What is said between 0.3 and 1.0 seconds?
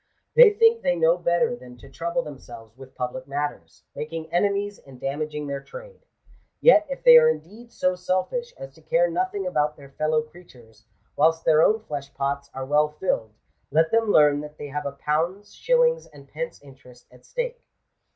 They think they